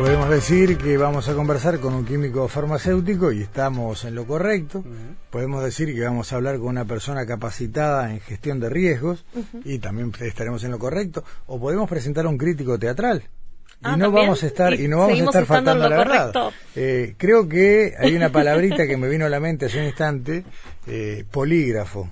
[0.00, 4.82] Podemos decir que vamos a conversar con un químico farmacéutico y estamos en lo correcto.
[5.28, 9.26] Podemos decir que vamos a hablar con una persona capacitada en gestión de riesgos
[9.62, 11.22] y también estaremos en lo correcto.
[11.46, 13.24] O podemos presentar a un crítico teatral.
[13.82, 14.24] Ah, y no ¿también?
[14.26, 16.32] vamos a estar Y y no vamos a estar faltando la verdad.
[16.32, 16.52] correcto.
[16.76, 20.44] Eh, creo que hay una palabrita que me vino a la mente hace un instante,
[20.86, 22.08] eh, polígrafo.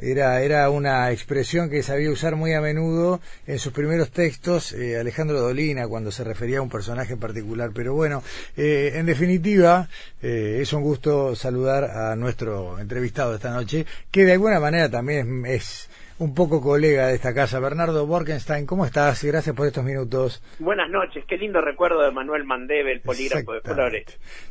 [0.00, 4.98] Era, era una expresión que sabía usar muy a menudo en sus primeros textos eh,
[4.98, 7.70] Alejandro Dolina cuando se refería a un personaje en particular.
[7.74, 8.22] Pero bueno,
[8.56, 9.88] eh, en definitiva,
[10.22, 15.44] eh, es un gusto saludar a nuestro entrevistado esta noche, que de alguna manera también
[15.46, 15.90] es, es
[16.20, 17.60] un poco colega de esta casa.
[17.60, 19.22] Bernardo Borkenstein, ¿cómo estás?
[19.22, 20.42] Gracias por estos minutos.
[20.58, 23.60] Buenas noches, qué lindo recuerdo de Manuel Mandeve, el polígrafo de.
[23.60, 24.04] Flores.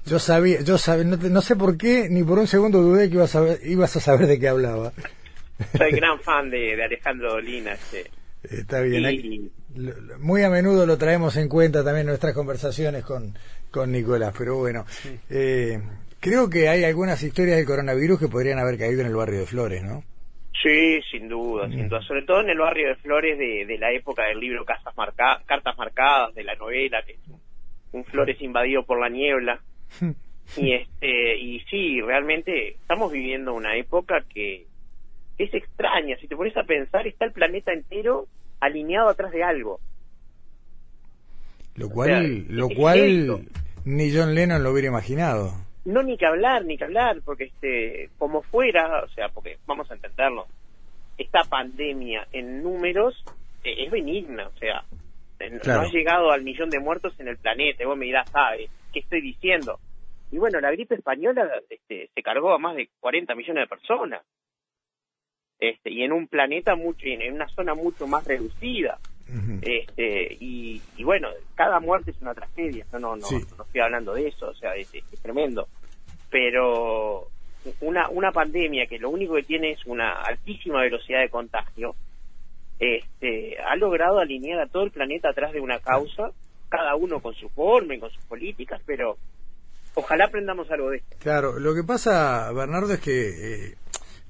[0.06, 3.10] Yo sabía, yo sabía, no, te- no sé por qué, ni por un segundo dudé
[3.10, 4.94] que ibas a, ibas a saber de qué hablaba.
[5.78, 7.74] Soy gran fan de, de Alejandro Dolina.
[7.74, 8.10] Este.
[8.44, 9.06] Está bien.
[9.12, 9.52] Y-
[10.20, 13.34] muy a menudo lo traemos en cuenta también en nuestras conversaciones con,
[13.70, 14.86] con Nicolás, pero bueno,
[15.30, 15.80] eh,
[16.20, 19.46] creo que hay algunas historias del coronavirus que podrían haber caído en el barrio de
[19.46, 20.04] Flores, ¿no?
[20.64, 22.02] Sí, sin duda, sin duda.
[22.02, 25.42] Sobre todo en el barrio de Flores de, de la época del libro Casas Marca-
[25.46, 27.40] Cartas Marcadas, de la novela, que es un,
[27.92, 29.60] un Flores invadido por la niebla.
[30.56, 34.66] Y este y sí, realmente estamos viviendo una época que
[35.38, 36.18] es extraña.
[36.18, 38.28] Si te pones a pensar, está el planeta entero
[38.60, 39.80] alineado atrás de algo.
[41.76, 43.46] Lo O cual, sea, lo cual
[43.86, 45.54] ni John Lennon lo hubiera imaginado.
[45.86, 49.90] No, ni que hablar, ni que hablar, porque este, como fuera, o sea, porque vamos
[49.90, 50.48] a entenderlo,
[51.18, 53.24] esta pandemia en números
[53.64, 54.84] eh, es benigna, o sea,
[55.40, 55.82] eh, no- Claro.
[55.84, 58.70] no ha llegado al millón de muertos en el planeta, y vos me dirás, ¿sabes
[58.92, 59.80] qué estoy diciendo?
[60.32, 64.22] Y bueno, la gripe española este, se cargó a más de 40 millones de personas,
[65.60, 69.00] este, y en un planeta mucho, en en una zona mucho más reducida.
[69.62, 73.36] Este, y, y bueno, cada muerte es una tragedia, no, no, no, Sí.
[73.58, 74.90] no estoy hablando de eso, o sea, es
[75.22, 75.68] tremendo.
[76.30, 77.28] Pero
[77.82, 81.96] una, una pandemia que lo único que tiene es una altísima velocidad de contagio,
[82.80, 86.32] este, ha logrado alinear a todo el planeta atrás de una causa,
[86.70, 89.18] cada uno con su forma y con sus políticas, pero
[89.96, 91.16] ojalá aprendamos algo de esto.
[91.20, 93.28] Claro, lo que pasa, Bernardo, es que
[93.72, 93.76] eh,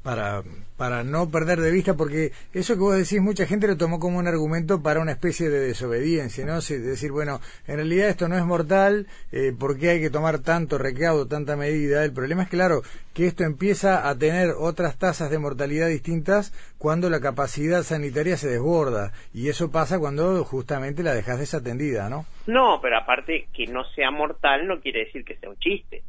[0.01, 0.43] para,
[0.77, 4.19] para no perder de vista, porque eso que vos decís, mucha gente lo tomó como
[4.19, 6.61] un argumento para una especie de desobediencia, ¿no?
[6.61, 10.39] Sí, decir, bueno, en realidad esto no es mortal, eh, ¿por qué hay que tomar
[10.39, 12.05] tanto recaudo, tanta medida?
[12.05, 12.83] El problema es, claro,
[13.13, 18.47] que esto empieza a tener otras tasas de mortalidad distintas cuando la capacidad sanitaria se
[18.47, 22.25] desborda, y eso pasa cuando justamente la dejas desatendida, ¿no?
[22.45, 26.03] No, pero aparte que no sea mortal no quiere decir que sea un chiste.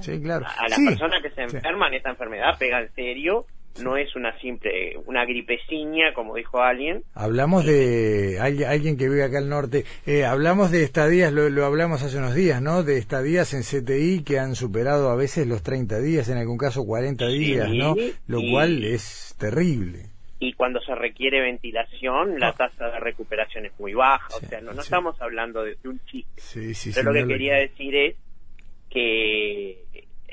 [0.00, 0.46] Sí, claro.
[0.46, 1.56] a la Sí, persona que se sí.
[1.56, 3.44] enferma en esta enfermedad pega en serio,
[3.78, 7.02] no es una simple, una gripeciña, como dijo alguien.
[7.14, 9.84] Hablamos de alguien, alguien que vive acá al norte.
[10.06, 12.82] Eh, hablamos de estadías, lo, lo hablamos hace unos días, ¿no?
[12.82, 16.84] De estadías en CTI que han superado a veces los 30 días, en algún caso
[16.84, 17.94] 40 Sí, días, ¿no?
[18.26, 20.06] Lo y- cual es terrible.
[20.42, 24.26] Y cuando se requiere ventilación, la tasa de recuperación es muy baja.
[24.30, 24.86] Sí, o sea, no, no sí.
[24.86, 26.32] estamos hablando de, de un chiste.
[26.40, 28.16] Sí, sí, Pero lo que quería decir es
[28.88, 29.84] que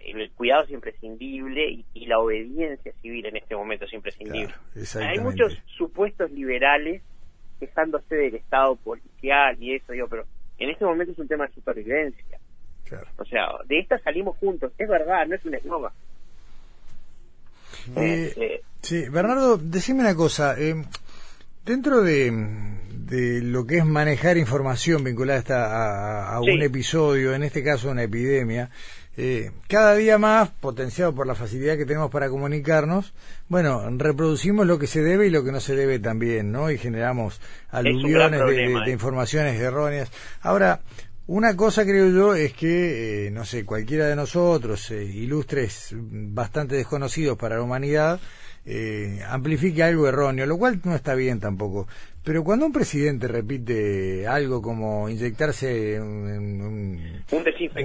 [0.07, 4.53] el cuidado es imprescindible y, y la obediencia civil en este momento es imprescindible.
[4.91, 7.01] Claro, Hay muchos supuestos liberales
[7.59, 10.25] quejándose del Estado policial y eso, digo, pero
[10.59, 12.39] en este momento es un tema de supervivencia.
[12.85, 13.07] Claro.
[13.17, 15.91] O sea, de esta salimos juntos, es verdad, no es un eslogan.
[17.95, 20.55] Eh, Este, Sí, Bernardo, decime una cosa.
[20.57, 20.75] eh,
[21.65, 22.31] dentro de,
[22.93, 26.51] de lo que es manejar información vinculada a, a, a Sí.
[26.51, 28.69] un episodio, en este caso una epidemia,
[29.17, 33.13] eh, cada día más, potenciado por la facilidad que tenemos para comunicarnos,
[33.49, 36.69] bueno, reproducimos lo que se debe y lo que no se debe también, ¿no?
[36.69, 38.93] Y generamos aluviones de, problema, de- de eh.
[38.93, 40.11] informaciones erróneas.
[40.41, 40.81] Ahora,
[41.25, 46.75] una cosa creo yo es que, eh, no sé, cualquiera de nosotros, eh, ilustres bastante
[46.75, 48.19] desconocidos para la humanidad,
[48.69, 51.87] eh, amplifique algo erróneo, lo cual no está bien tampoco.
[52.21, 57.23] Pero cuando un presidente repite algo como inyectarse un,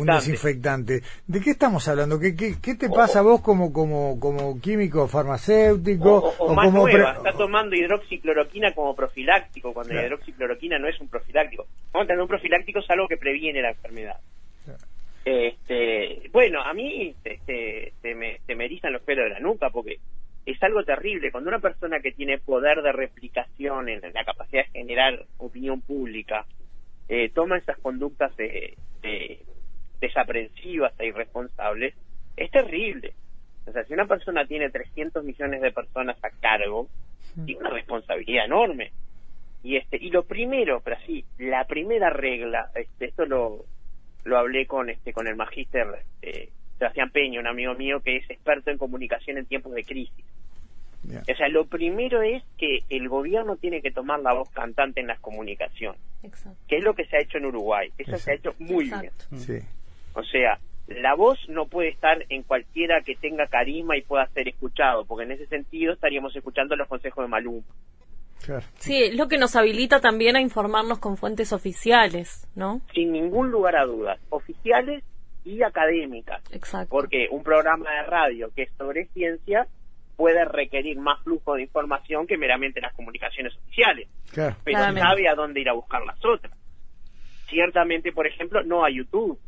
[0.09, 1.01] desinfectante.
[1.29, 2.19] ¿de qué estamos hablando?
[2.19, 6.35] ¿Qué, qué, te pasa a vos como, como, como químico farmacéutico?
[6.39, 11.07] O, más como nueva, está tomando hidroxicloroquina como profiláctico, cuando la hidroxicloroquina no es un
[11.07, 11.69] profiláctico.
[11.93, 14.17] Vamos a tener un profiláctico es algo que previene la enfermedad.
[15.25, 19.71] Este, bueno, a mí este, se, me, se me erizan los pelos de la nuca
[19.71, 20.01] porque
[20.47, 21.31] es algo terrible.
[21.31, 26.47] Cuando una persona que tiene poder de replicación en la capacidad de generar opinión pública
[27.09, 28.77] eh, toma esas conductas de,
[30.01, 31.95] desaprensivas e irresponsables,
[32.37, 33.13] es terrible.
[33.67, 36.89] O sea, si una persona tiene 300 millones de personas a cargo,
[37.47, 38.93] tiene una responsabilidad enorme.
[39.63, 43.65] Y este y lo primero, pero así, la primera regla, este, esto lo,
[44.25, 46.49] lo hablé con este con el magíster eh,
[46.83, 50.25] Sebastián Peña, un amigo mío que es experto en comunicación en tiempos de crisis.
[51.05, 55.07] O sea, lo primero es que el gobierno tiene que tomar la voz cantante en
[55.07, 56.01] las comunicaciones,
[56.67, 57.91] que es lo que se ha hecho en Uruguay.
[57.99, 59.13] Eso se ha hecho muy bien.
[60.15, 60.59] O sea,
[60.89, 65.25] la voz no puede estar en cualquiera que tenga carisma y pueda ser escuchado, porque
[65.25, 67.65] en ese sentido estaríamos escuchando los consejos de Maluma.
[68.79, 72.81] Sí, es lo que nos habilita también a informarnos con fuentes oficiales, ¿no?
[72.93, 75.05] Sin ningún lugar a dudas, oficiales
[75.45, 76.43] y académicas.
[76.53, 76.89] Exacto.
[76.91, 79.67] Porque un programa de radio que es sobre ciencia
[80.17, 84.09] puede requerir más flujo de información que meramente las comunicaciones oficiales.
[84.35, 86.53] Pero sabe a dónde ir a buscar las otras.
[87.49, 89.39] Ciertamente, por ejemplo, no a YouTube.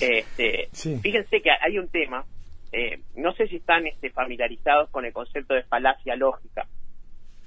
[0.00, 2.24] este, Fíjense que hay un tema
[2.72, 6.66] eh, no sé si están este, familiarizados con el concepto de falacia lógica.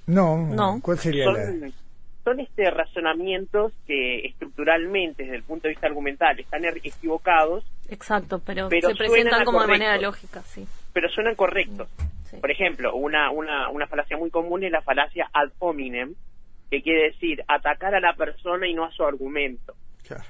[0.06, 0.80] No, no.
[0.82, 1.72] ¿Cuál sería son,
[2.24, 7.64] son este razonamientos que estructuralmente, desde el punto de vista argumental, están er, equivocados.
[7.88, 10.66] Exacto, pero, se presentan como de manera lógica, sí.
[10.92, 11.88] Pero suenan correctos.
[12.40, 16.14] Por ejemplo, una, una, una falacia muy común es la falacia ad hominem,
[16.70, 19.74] que quiere decir atacar a la persona y no a su argumento.
[20.06, 20.24] Claro.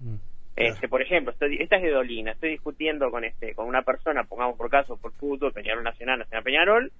[0.00, 0.16] Mm.
[0.56, 4.24] Este, por ejemplo, estoy, esta es de Dolina, estoy discutiendo con este con una persona,
[4.24, 6.92] pongamos por caso por fútbol, Peñarol Nacional, Nacional Peñarol,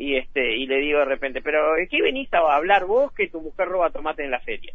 [0.00, 3.42] y este y le digo de repente, pero ¿qué venís a hablar vos que tu
[3.42, 4.72] mujer roba tomate en la feria?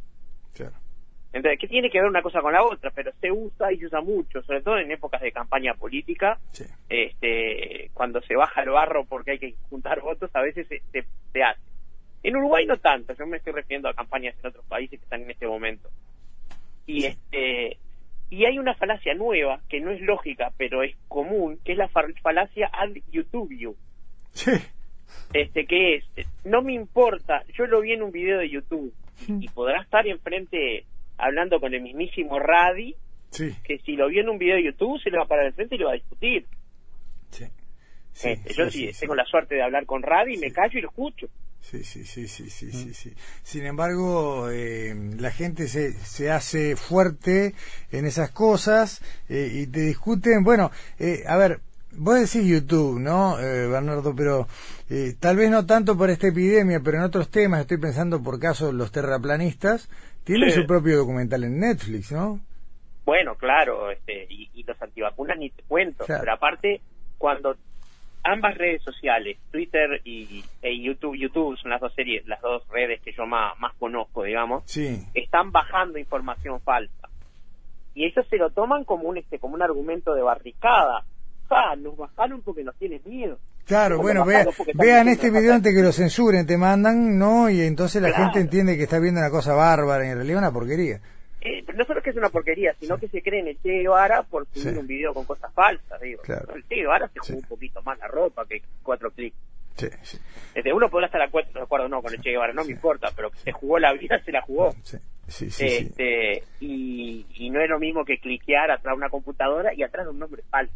[1.34, 2.92] Entonces, ¿qué tiene que ver una cosa con la otra?
[2.92, 6.38] Pero se usa y se usa mucho, sobre todo en épocas de campaña política,
[6.88, 10.82] este cuando se baja el barro porque hay que juntar votos, a veces se,
[11.34, 11.62] se hace.
[12.22, 15.24] En Uruguay no tanto, yo me estoy refiriendo a campañas en otros países que están
[15.24, 15.90] en este momento.
[16.86, 17.78] Y este
[18.30, 21.90] y hay una falacia nueva, que no es lógica, pero es común, que es la
[21.90, 23.76] falacia ad YouTube.
[24.32, 24.52] Sí.
[25.34, 26.04] Este, que es,
[26.44, 28.94] no me importa, yo lo vi en un video de YouTube
[29.28, 30.86] y podrá estar enfrente
[31.18, 32.96] hablando con el mismísimo Radi,
[33.32, 35.76] que si lo vio en un video de YouTube se le va a parar enfrente
[35.76, 36.46] y lo va a discutir.
[37.32, 37.46] Sí.
[38.24, 41.28] Este, yo sí, tengo la suerte de hablar con Radi, me callo y lo escucho.
[41.60, 43.14] Sí, sí, sí, sí, sí, sí, sí.
[43.42, 47.56] Sin embargo, eh, la gente se, se hace fuerte
[47.92, 50.44] en esas cosas eh, y te discuten.
[50.44, 50.70] Bueno,
[51.00, 51.62] eh, a ver,
[51.98, 54.16] vos decís YouTube, ¿no, Bernardo?
[54.16, 54.48] Pero
[55.20, 58.72] tal vez no tanto por esta epidemia, pero en otros temas, estoy pensando por caso
[58.72, 59.90] los terraplanistas,
[60.24, 62.40] tienen su propio documental en Netflix, ¿no?
[63.06, 66.82] Bueno, claro, este, y, los antivacunas ni te cuento, pero aparte,
[67.20, 67.56] cuando
[68.24, 73.00] ambas redes sociales, Twitter y e YouTube, YouTube son las dos series, las dos redes
[73.02, 74.64] que yo más, más conozco, digamos,
[75.14, 77.10] están bajando información falsa.
[77.94, 81.06] Y ellos se lo toman como un este como un argumento de barricada.
[81.50, 83.38] Ah, nos bajaron porque nos tienen miedo.
[83.66, 87.50] Claro, bueno, vean este video antes que lo censuren, te mandan, ¿no?
[87.50, 90.52] Y entonces la gente entiende que está viendo una cosa bárbara, y en realidad una
[90.52, 91.02] porquería.
[91.42, 94.24] Eh, no solo que es una porquería, sino que se cree en el Che Guevara
[94.24, 96.22] por subir un video con cosas falsas, digo.
[96.24, 99.36] El Che Guevara se jugó un poquito más la ropa que cuatro clics.
[99.76, 100.18] Sí, sí.
[100.54, 101.28] Este, uno podrá estar de
[101.62, 104.32] acuerdo no con el Che Guevara, no me importa, pero se jugó la vida, se
[104.32, 104.74] la jugó.
[104.84, 109.10] Sí, sí, sí, este, Y, y no es lo mismo que cliquear atrás de una
[109.10, 110.74] computadora y atrás de un nombre falso.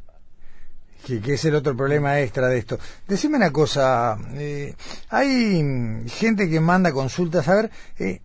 [1.06, 2.78] Que, que, es el otro problema extra de esto.
[3.08, 4.74] Decime una cosa, eh,
[5.10, 8.20] hay gente que manda consultas, a ver, eh,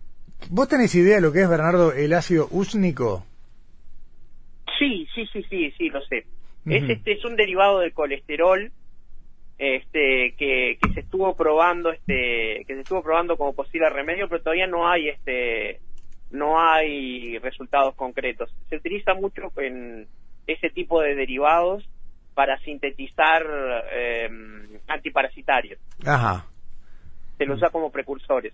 [0.49, 3.25] ¿Vos tenés idea de lo que es, Bernardo, el ácido úsnico?
[4.77, 6.25] Sí, sí, sí, sí, sí, lo sé.
[6.65, 8.71] Es este es un derivado del colesterol
[9.57, 14.41] este que, que se estuvo probando este que se estuvo probando como posible remedio, pero
[14.41, 15.79] todavía no hay este
[16.31, 18.53] no hay resultados concretos.
[18.69, 20.07] Se utiliza mucho en
[20.47, 21.87] ese tipo de derivados
[22.35, 23.43] para sintetizar
[23.91, 24.29] eh,
[24.87, 25.79] antiparasitarios.
[26.05, 26.45] Ajá.
[27.37, 28.53] Se lo usa como precursores.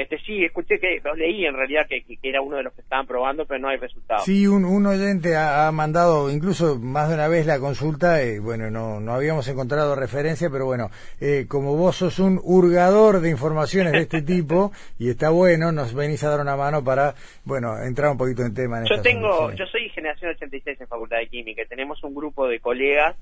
[0.00, 2.80] Este sí, escuché que los leí en realidad que, que era uno de los que
[2.80, 4.24] estaban probando, pero no hay resultados.
[4.24, 8.38] Sí, un, un oyente ha, ha mandado incluso más de una vez la consulta, eh,
[8.40, 10.90] bueno, no, no habíamos encontrado referencia, pero bueno,
[11.20, 15.94] eh, como vos sos un hurgador de informaciones de este tipo, y está bueno, nos
[15.94, 17.14] venís a dar una mano para,
[17.44, 18.78] bueno, entrar un poquito en tema.
[18.78, 22.60] En yo tengo, yo soy generación 86 en Facultad de Química, tenemos un grupo de
[22.60, 23.16] colegas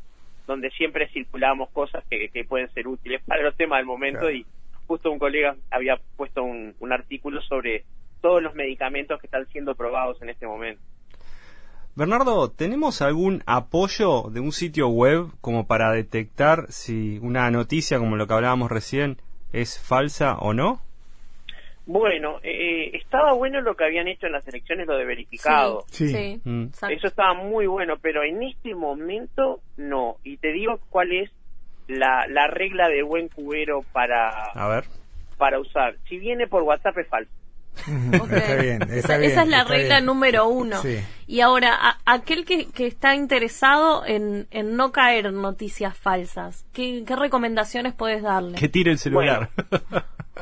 [0.46, 4.34] donde siempre circulamos cosas que, que pueden ser útiles para los temas del momento Claro.
[4.34, 4.46] y
[4.88, 7.84] justo un colega había puesto un, un artículo sobre
[8.20, 10.82] todos los medicamentos que están siendo probados en este momento.
[11.94, 18.16] Bernardo, ¿tenemos algún apoyo de un sitio web como para detectar si una noticia como
[18.16, 19.18] lo que hablábamos recién
[19.52, 20.80] es falsa o no?
[21.86, 25.84] Bueno, eh, estaba bueno lo que habían hecho en las elecciones, lo de verificado.
[25.88, 26.40] Sí.
[26.44, 26.64] Mm.
[26.64, 26.94] exacto.
[26.94, 30.18] Eso estaba muy bueno, pero en este momento no.
[30.22, 31.30] Y te digo cuál es
[31.88, 34.84] la, la regla de buen cubero para, A ver.
[35.36, 35.96] para usar.
[36.08, 37.30] Si viene por WhatsApp es falso.
[37.86, 38.32] Ujú, Ok.
[38.32, 40.06] Está bien, está esa, bien, esa es la regla bien.
[40.06, 40.80] número uno.
[40.82, 40.98] Sí.
[41.28, 46.64] Y ahora, a- aquel que, que está interesado en, en no caer en noticias falsas,
[46.72, 48.58] ¿qué, qué recomendaciones puedes darle?
[48.58, 49.50] Que tire el celular.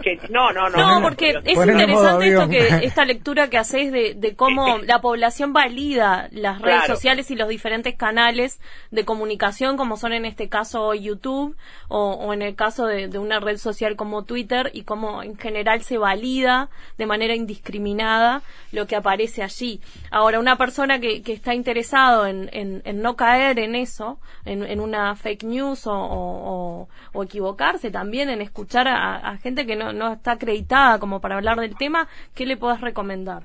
[0.02, 0.76] Que, no, no, no.
[1.00, 5.00] No, porque no, es interesante esto que esta lectura que hacéis de, de cómo la
[5.00, 6.94] población valida las redes Claro.
[6.94, 11.56] sociales y los diferentes canales de comunicación, como son en este caso YouTube
[11.88, 15.38] o, o en el caso de, de una red social como Twitter y cómo en
[15.38, 19.80] general se valida de manera indiscriminada lo que aparece allí.
[20.10, 24.62] Ahora, una persona que, que está interesado en, en- en no caer en eso, en,
[24.64, 26.50] en una fake news o, o-
[26.82, 31.20] o- o equivocarse también, en escuchar a, a gente que no, no está acreditada como
[31.20, 33.42] para hablar del tema, ¿qué le podés recomendar?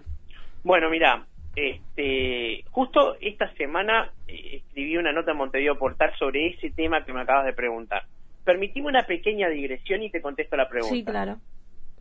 [0.63, 6.69] Bueno, mira, este, justo esta semana eh, escribí una nota en Montevideo Portal sobre ese
[6.71, 8.03] tema que me acabas de preguntar.
[8.43, 10.95] Permitime una pequeña digresión y te contesto la pregunta.
[10.95, 11.37] Sí, claro.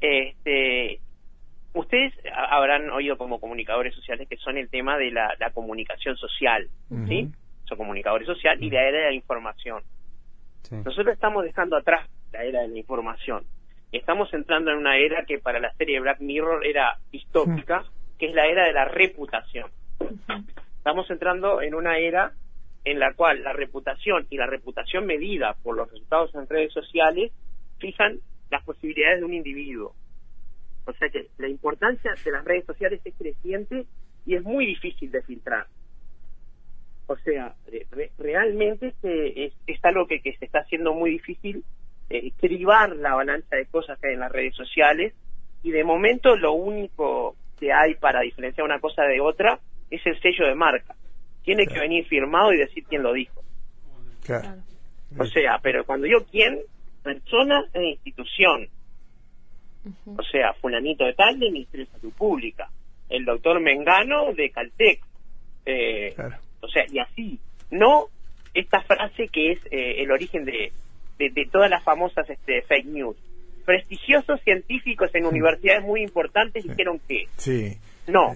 [0.01, 1.01] Este,
[1.75, 6.17] ustedes ha- habrán oído como comunicadores sociales que son el tema de la, la comunicación
[6.17, 6.69] social,
[7.09, 7.29] ¿sí?
[7.65, 9.83] Son comunicadores sociales y la era de la información.
[10.63, 10.75] Sí.
[10.77, 13.45] Nosotros estamos dejando atrás la era de la información.
[13.93, 17.85] Estamos entrando en una era que para la serie Black Mirror era distópica,
[18.19, 19.71] que es la era de la reputación.
[20.77, 22.33] Estamos entrando en una era
[22.85, 27.33] en la cual la reputación y la reputación medida por los resultados en redes sociales
[27.79, 28.19] fijan
[28.51, 29.95] las posibilidades de un individuo.
[30.87, 33.87] O sea que la importancia de las redes sociales es creciente
[34.27, 35.67] y es muy difícil de filtrar.
[37.07, 41.11] O sea, re- re- realmente se- es, es algo que, que se está haciendo muy
[41.11, 41.65] difícil
[42.09, 45.13] eh, cribar la avalancha de cosas que hay en las redes sociales
[45.63, 49.59] y de momento lo único que hay para diferenciar una cosa de otra
[49.91, 50.95] es el sello de marca.
[51.45, 53.43] Tiene que venir firmado y decir quién lo dijo.
[54.25, 54.63] Claro.
[55.19, 56.61] O sea, pero cuando digo quién,
[57.03, 58.69] persona e institución.
[60.07, 62.69] O sea, fulanito de tal de Ministerio de Salud Pública,
[63.09, 65.01] el doctor Mengano de Caltech.
[65.67, 66.37] Eh, Claro.
[66.61, 67.39] O sea, y así.
[67.71, 68.07] No
[68.53, 70.73] esta frase que es eh, el origen de,
[71.19, 73.17] de, de todas las famosas este, fake news.
[73.65, 77.27] Prestigiosos científicos en universidades muy importantes dijeron que.
[77.37, 77.77] Sí.
[78.09, 78.35] No.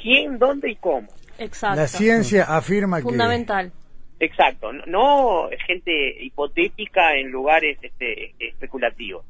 [0.00, 1.08] ¿Quién, dónde y cómo?
[1.38, 1.80] Exacto.
[1.80, 3.04] La ciencia afirma que...
[3.04, 3.72] Fundamental.
[4.18, 9.24] Exacto, no, no gente hipotética en lugares este, especulativos.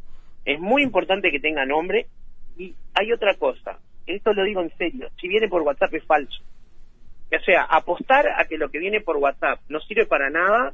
[0.46, 2.06] Es muy importante que tenga nombre
[2.56, 6.42] y hay otra cosa, esto lo digo en serio, si viene por WhatsApp es falso.
[7.32, 10.72] O sea, apostar a que lo que viene por WhatsApp no sirve para nada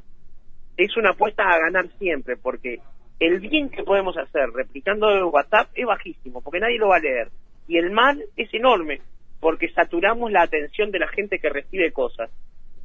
[0.77, 2.79] es una apuesta a ganar siempre, porque
[3.19, 7.29] el bien que podemos hacer replicando WhatsApp es bajísimo, porque nadie lo va a leer.
[7.67, 9.01] Y el mal es enorme,
[9.39, 12.29] porque saturamos la atención de la gente que recibe cosas.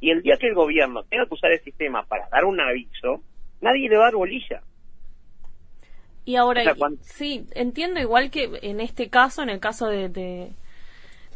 [0.01, 3.21] Y el día que el gobierno tenga que usar el sistema para dar un aviso,
[3.61, 4.61] nadie le va a dar bolilla.
[6.29, 10.09] Y ahora, O sea, sí, entiendo igual que en este caso, en el caso de,
[10.09, 10.51] de,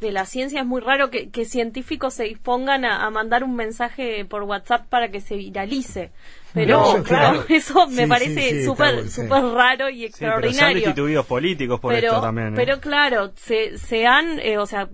[0.02, 3.56] de la ciencia, es muy raro que, que científicos se dispongan a, a mandar un
[3.56, 6.12] mensaje por WhatsApp para que se viralice.
[6.54, 7.46] Pero No, claro.
[7.50, 9.22] eso me Sí, parece sí, sí, súper sí.
[9.30, 10.74] raro y Sí, pero se han extraordinario.
[10.74, 12.58] destituidos políticos por pero, esto también.
[12.60, 12.64] ¿eh?
[12.64, 14.90] pero claro, se, se han, eh, o sea,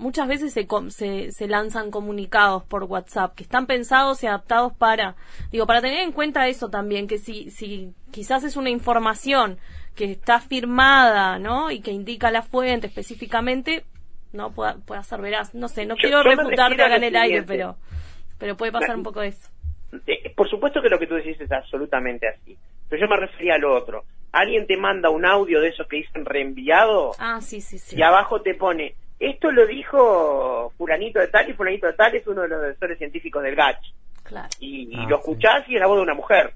[0.00, 5.14] muchas veces se, se, se lanzan comunicados por WhatsApp que están pensados y adaptados para,
[5.52, 9.58] digo, para tener en cuenta eso también, que si, si quizás es una información
[9.94, 11.70] que está firmada, ¿no?
[11.70, 13.84] Y que indica la fuente específicamente,
[14.32, 15.54] no pueda, pueda ser veraz.
[15.54, 17.76] No sé, no Yo- quiero yo refutarte acá en el aire, pero,
[18.38, 19.48] pero puede pasar un poco eso.
[20.06, 22.56] Eh, por supuesto que lo que tú decís es absolutamente así.
[22.88, 24.04] Pero yo me refería a lo otro.
[24.32, 27.96] Alguien te manda un audio de esos que dicen reenviado Ah, sí, sí, sí.
[27.98, 32.26] y abajo te pone, esto lo dijo fulanito de tal y fulanito de tal es
[32.26, 33.92] uno de los defensores científicos del GACH.
[34.24, 34.48] Claro.
[34.58, 35.20] Y, y Ah, lo sí.
[35.20, 36.52] escuchás y es la voz de una mujer.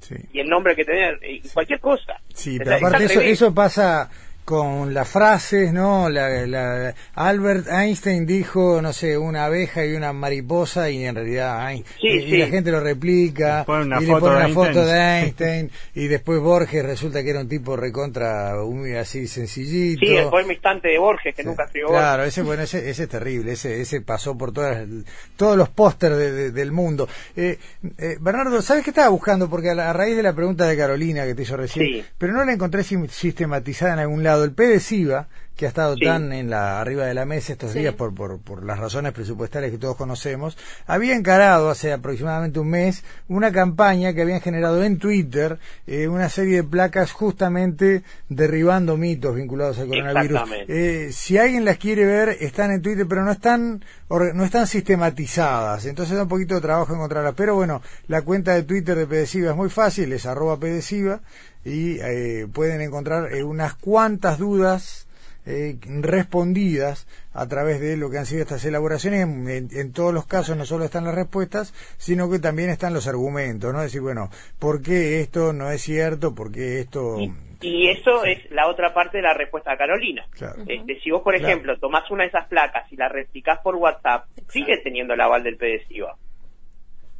[0.00, 0.14] Sí.
[0.32, 2.20] Y el nombre que tenés, y cualquier cosa.
[2.34, 4.10] Sí, O pero sea, aparte eso pasa
[4.46, 6.08] con las frases, ¿no?
[6.08, 11.68] La, la- Albert Einstein dijo, no sé, una abeja y una mariposa y en realidad
[11.68, 12.36] Ein- Sí, y, y sí.
[12.38, 14.86] la gente lo replica una y le pone de una foto Einstein.
[14.86, 20.06] de Einstein y después Borges resulta que era un tipo recontra muy así sencillito.
[20.06, 22.02] Sí, el poema instante de Borges, que nunca escribió Borges.
[22.02, 24.86] Claro, ese, bueno, ese, ese es terrible, ese, ese pasó por todas,
[25.34, 27.08] todos los pósters de- de- del mundo.
[27.36, 27.58] Eh,
[27.98, 29.50] eh, Bernardo, ¿sabes qué estaba buscando?
[29.50, 32.04] Porque a, la- a raíz de la pregunta de Carolina que te hizo recién, Sí.
[32.16, 34.35] pero no la encontré sistematizada en algún lado.
[34.44, 36.04] El PDCIVA, que ha estado Sí.
[36.04, 37.78] tan en la arriba de la mesa estos Sí.
[37.78, 42.68] días por, por, por las razones presupuestarias que todos conocemos, había encarado hace aproximadamente un
[42.68, 48.96] mes una campaña que habían generado en Twitter eh, una serie de placas justamente derribando
[48.96, 50.40] mitos vinculados al coronavirus.
[50.68, 55.84] Eh, si alguien las quiere ver, están en Twitter, pero no están no están sistematizadas.
[55.86, 57.34] Entonces da un poquito de trabajo encontrarlas.
[57.36, 61.20] Pero bueno, la cuenta de Twitter de Pedesiva es muy fácil, es arroba Pedesiva,
[61.64, 65.05] y eh, pueden encontrar eh, unas cuantas dudas
[65.46, 69.22] eh, respondidas a través de lo que han sido estas elaboraciones.
[69.22, 72.92] En, en- en todos los casos no solo están las respuestas, sino que también están
[72.94, 73.78] los argumentos, ¿no?
[73.80, 76.34] Es decir, bueno, ¿por qué esto no es cierto?
[76.34, 77.18] ¿Por qué esto...?
[77.20, 80.26] Y, y eso es la otra parte de la respuesta a Carolina.
[80.30, 80.62] Claro.
[80.66, 81.48] Este, si vos, por Claro.
[81.48, 85.42] ejemplo, tomás una de esas placas y la replicás por WhatsApp, sigue teniendo el aval
[85.42, 86.16] del PDCIVA.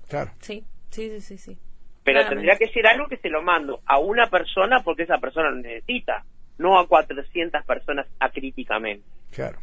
[0.09, 0.31] Claro.
[0.41, 1.39] Sí, sí, sí, sí.
[1.39, 1.59] sí.
[2.05, 2.35] Pero Claramente.
[2.53, 5.57] tendría que ser algo que se lo mando a una persona porque esa persona lo
[5.57, 6.25] necesita,
[6.59, 9.05] no a 400 personas acríticamente.
[9.33, 9.59] Claro.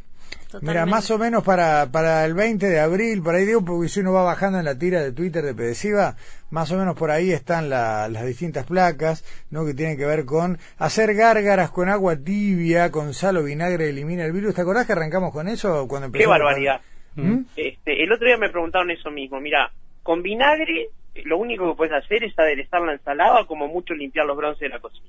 [0.46, 0.70] Totalmente.
[0.72, 4.00] Mira, más o menos para, para el 20 de abril, por ahí digo, porque si
[4.00, 6.16] uno va bajando en la tira de Twitter de Pedesiva,
[6.50, 9.64] más o menos por ahí están la- las distintas placas, ¿no?
[9.66, 14.24] Que tienen que ver con hacer gárgaras con agua tibia, con sal o vinagre elimina
[14.24, 14.54] el virus.
[14.54, 16.38] ¿Te acordás que arrancamos con eso cuando ¡Qué empezamos?
[16.38, 16.80] barbaridad!
[17.16, 17.40] ¿Mm?
[17.56, 19.40] Este, el otro día me preguntaron eso mismo.
[19.40, 19.70] Mira,
[20.02, 20.88] con vinagre
[21.24, 24.68] lo único que puedes hacer es aderezar la ensalada, como mucho limpiar los bronces de
[24.68, 25.08] la cocina.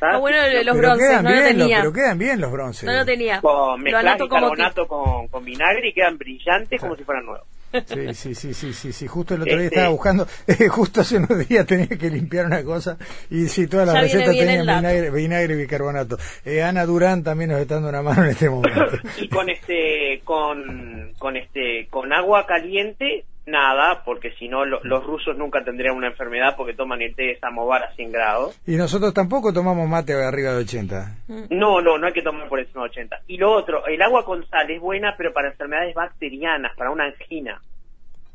[0.00, 1.78] Ah, bueno, lo de los Pero bronces, quedan no lo bien, los- tenía.
[1.80, 2.84] pero quedan bien los bronces.
[2.84, 3.40] No lo tenía.
[3.40, 3.52] Con
[3.84, 3.98] Lo
[4.28, 7.46] como bicarbonato con, con vinagre y quedan brillantes como si fueran nuevos.
[7.86, 11.00] Sí, sí, sí, sí, sí, sí, justo el otro día Este- estaba buscando, eh, justo
[11.00, 12.98] hace unos días tenía que limpiar una cosa
[13.30, 16.18] y sí, todas las recetas tenían vinagre, vinagre y bicarbonato.
[16.44, 18.84] Eh, Ana Durán también nos está dando una mano en este momento.
[19.18, 25.04] y con este con con este con agua caliente nada porque si no lo- los
[25.04, 28.76] rusos nunca tendrían una enfermedad porque toman el té de samovar a 100 grados Y
[28.76, 31.16] nosotros tampoco tomamos mate arriba de 80.
[31.50, 34.24] no no no hay que tomar por encima de 80 y lo otro el agua
[34.24, 37.60] con sal es buena pero para enfermedades bacterianas para una angina.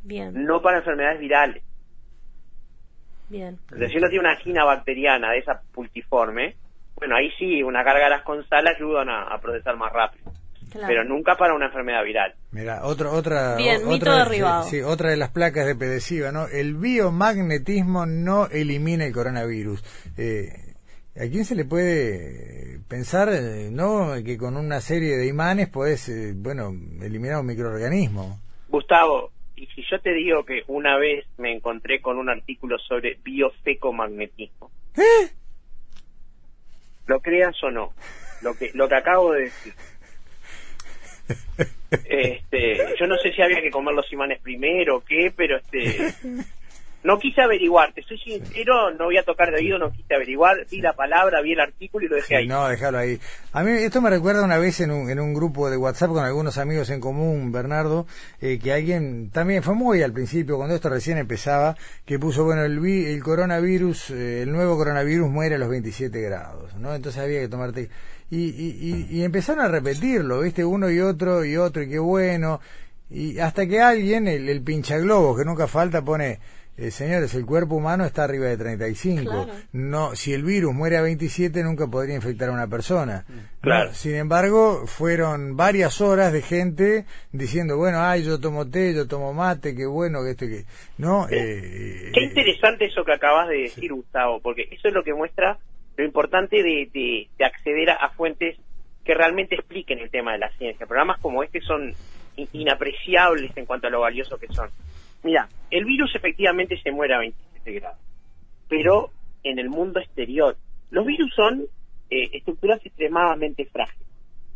[0.03, 1.63] Bien, no para enfermedades virales.
[3.29, 3.57] Bien.
[3.63, 6.55] Entonces, si uno tiene una angina bacteriana de esa pultiforme
[6.95, 10.31] bueno ahí sí unas gárgaras con sal ayudan a, a procesar más rápido
[10.71, 10.87] Claro.
[10.87, 14.63] pero nunca para una enfermedad viral Mira, otra, otra, Bien, o- otra, derribado.
[14.63, 16.47] sí, sí, otra de las placas de Pedesiva, ¿no?
[16.47, 19.83] El biomagnetismo no elimina el coronavirus.
[20.17, 20.49] Eh,
[21.15, 26.07] ¿A quién se le puede pensar, eh, no, que con una serie de imanes podés,
[26.09, 26.69] eh, bueno,
[27.01, 28.39] eliminar un microorganismo?
[28.69, 33.17] Gustavo, y si yo te digo que una vez me encontré con un artículo sobre
[33.23, 35.29] biofecomagnetismo, ¿Eh?
[37.07, 37.93] lo creas o no,
[38.41, 39.73] lo que lo que acabo de decir.
[42.05, 46.13] Este, yo no sé si había que comer los imanes primero o qué, pero este
[47.07, 50.67] no quise averiguar, te soy sincero, no voy a tocar de oído, no quise averiguar,
[50.69, 52.47] vi la palabra, vi el artículo y lo dejé ahí.
[52.49, 53.17] no, déjalo ahí.
[53.53, 56.25] A mí esto me recuerda una vez en un, en un grupo de WhatsApp con
[56.25, 58.07] algunos amigos en común, Bernardo,
[58.41, 62.65] eh, que alguien también fue muy al principio, cuando esto recién empezaba, que puso, bueno,
[62.65, 66.93] el, el coronavirus, eh, el nuevo coronavirus muere a los 27 grados, ¿no?
[66.93, 67.89] Entonces había que tomarte...
[68.29, 70.65] Y, y, y, y empezaron a repetirlo, ¿viste?
[70.65, 72.59] Uno y otro y otro, y qué bueno.
[73.09, 76.39] Y hasta que alguien, el, el pinchaglobos, que nunca falta, pone...
[76.77, 79.23] Eh, señores, el cuerpo humano está arriba de 35.
[79.23, 79.47] Claro.
[79.73, 83.25] No, si el virus muere a 27 nunca podría infectar a una persona.
[83.61, 83.89] Claro.
[83.89, 89.07] No, sin embargo, fueron varias horas de gente diciendo, bueno, ay, yo tomo té, yo
[89.07, 90.65] tomo mate, qué bueno que este que
[90.99, 91.25] no.
[91.31, 95.13] Eh, Qué eh, interesante eso que acabas de decir, Gustavo, porque eso es lo que
[95.15, 95.57] muestra
[95.97, 98.55] lo importante de, de- de acceder a, a fuentes
[99.03, 100.85] que realmente expliquen el tema de la ciencia.
[100.85, 101.91] Programas como este son
[102.35, 104.69] in- inapreciables en cuanto a lo valioso que son.
[105.23, 107.99] Mira, el virus efectivamente se muere a 27 grados,
[108.67, 109.11] pero
[109.43, 110.57] en el mundo exterior.
[110.89, 111.65] Los virus son
[112.09, 114.07] eh, estructuras extremadamente frágiles.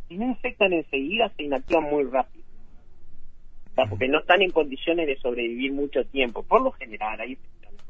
[0.07, 2.45] Si no infectan enseguida, se inactivan muy rápido.
[3.71, 6.43] O sea, porque no están en condiciones de sobrevivir mucho tiempo.
[6.43, 7.81] Por lo general, hay excepciones.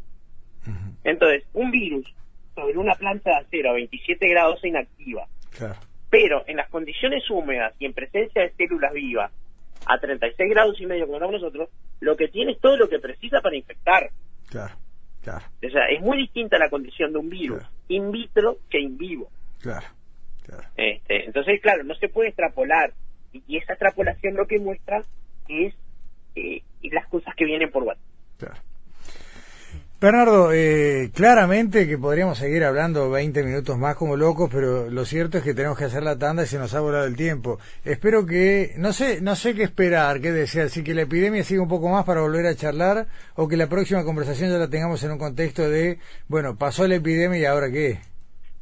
[1.04, 2.06] Entonces, un virus
[2.54, 5.28] sobre una planta de acero a 27 grados se inactiva.
[5.58, 5.76] claro,
[6.10, 9.32] Pero en las condiciones húmedas y en presencia de células vivas
[9.86, 13.00] a 36 grados y medio como estamos nosotros, lo que tiene es todo lo que
[13.00, 14.10] precisa para infectar.
[14.50, 14.76] claro,
[15.24, 17.74] claro, O sea, es muy distinta la condición de un virus Claro.
[17.90, 19.30] in vitro que in vivo.
[19.60, 19.86] claro,
[21.08, 22.94] Entonces, claro, no se puede extrapolar.
[23.34, 25.02] Y, esa extrapolación lo que muestra
[25.48, 25.74] es
[26.36, 28.04] eh, las cosas que vienen por WhatsApp.
[28.38, 28.56] Claro.
[30.02, 35.38] Bernardo, eh, claramente que podríamos seguir hablando 20 minutos más como locos, pero lo cierto
[35.38, 37.60] es que tenemos que hacer la tanda y se nos ha volado el tiempo.
[37.86, 41.62] Espero que, no sé, no sé qué esperar, qué desear, si que la epidemia siga
[41.62, 45.04] un poco más para volver a charlar o que la próxima conversación ya la tengamos
[45.04, 48.00] en un contexto de, bueno, pasó la epidemia y ahora qué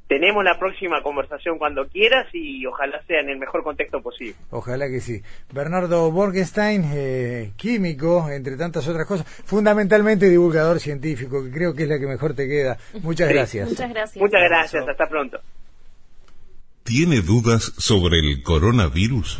[0.09, 4.33] tenemos la próxima conversación cuando quieras y ojalá sea en el mejor contexto posible.
[4.49, 5.21] Ojalá que sí.
[5.53, 11.89] Bernardo Borgenstein, eh, químico, entre tantas otras cosas, fundamentalmente divulgador científico, que creo que es
[11.89, 12.79] la que mejor te queda.
[13.03, 13.69] Muchas gracias.
[13.69, 14.17] Muchas gracias.
[14.17, 15.39] Muchas gracias, hasta pronto.
[16.81, 19.39] ¿Tiene dudas sobre el coronavirus?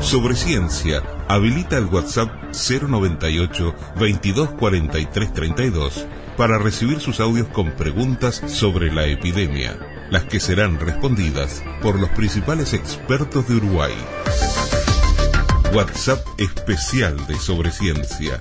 [0.00, 8.92] Sobre ciencia, habilita el WhatsApp 098 2243 32 para recibir sus audios con preguntas sobre
[8.92, 9.78] la epidemia,
[10.10, 13.94] las que serán respondidas por los principales expertos de Uruguay.
[15.74, 18.38] WhatsApp especial de Sobreciencia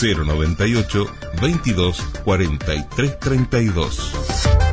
[0.00, 1.06] 098
[1.40, 4.71] 22 43 32.